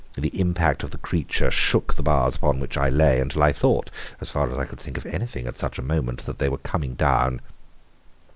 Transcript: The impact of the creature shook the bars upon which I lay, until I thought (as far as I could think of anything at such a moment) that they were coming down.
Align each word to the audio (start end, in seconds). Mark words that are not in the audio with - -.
The 0.15 0.29
impact 0.39 0.81
of 0.81 0.89
the 0.89 0.97
creature 0.97 1.51
shook 1.51 1.93
the 1.93 2.01
bars 2.01 2.35
upon 2.35 2.59
which 2.59 2.75
I 2.75 2.89
lay, 2.89 3.19
until 3.21 3.43
I 3.43 3.51
thought 3.51 3.91
(as 4.19 4.31
far 4.31 4.49
as 4.49 4.57
I 4.57 4.65
could 4.65 4.79
think 4.79 4.97
of 4.97 5.05
anything 5.05 5.45
at 5.45 5.59
such 5.59 5.77
a 5.77 5.83
moment) 5.83 6.25
that 6.25 6.39
they 6.39 6.49
were 6.49 6.57
coming 6.57 6.95
down. 6.95 7.39